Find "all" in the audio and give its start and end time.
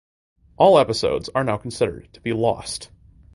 0.57-0.79